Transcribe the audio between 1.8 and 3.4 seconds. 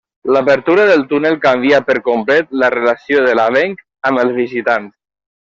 per complet la relació de